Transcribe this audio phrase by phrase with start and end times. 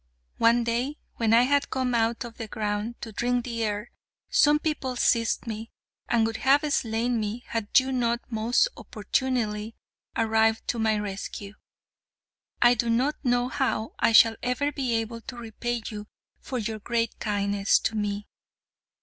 [0.39, 3.91] One day, when I had come out of the ground to drink the air,
[4.31, 5.69] some people seized me,
[6.09, 9.75] and would have slain me had you not most opportunely
[10.17, 11.53] arrived to my rescue.
[12.63, 16.07] I do not know how I shall ever be able to repay you
[16.39, 18.27] for your great kindness to me.